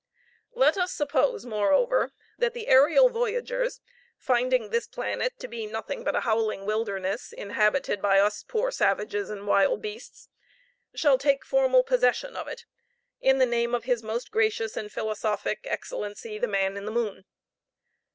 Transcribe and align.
Let 0.55 0.77
us 0.77 0.91
suppose, 0.91 1.45
moreover, 1.45 2.11
that 2.39 2.55
the 2.55 2.67
aerial 2.69 3.07
voyagers, 3.07 3.81
finding 4.17 4.71
this 4.71 4.87
planet 4.87 5.37
to 5.37 5.47
be 5.47 5.67
nothing 5.67 6.03
but 6.03 6.15
a 6.15 6.21
howling 6.21 6.65
wilderness, 6.65 7.31
inhabited 7.31 8.01
by 8.01 8.17
us 8.19 8.41
poor 8.41 8.71
savages 8.71 9.29
and 9.29 9.45
wild 9.45 9.83
beasts, 9.83 10.29
shall 10.95 11.19
take 11.19 11.45
formal 11.45 11.83
possession 11.83 12.35
of 12.35 12.47
it, 12.47 12.65
in 13.19 13.37
the 13.37 13.45
name 13.45 13.75
of 13.75 13.83
his 13.83 14.01
most 14.01 14.31
gracious 14.31 14.75
and 14.75 14.91
philosophic 14.91 15.59
excellency, 15.65 16.39
the 16.39 16.47
Man 16.47 16.77
in 16.77 16.85
the 16.85 16.91
Moon. 16.91 17.25